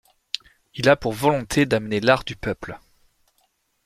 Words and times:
Il 0.73 0.89
a 0.89 0.95
pour 0.95 1.13
volonté 1.13 1.67
d'amener 1.67 1.99
l'art 1.99 2.23
au 2.27 2.33
peuple. 2.33 2.79